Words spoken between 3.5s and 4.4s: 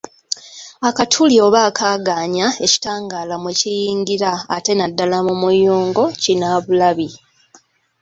kiyingira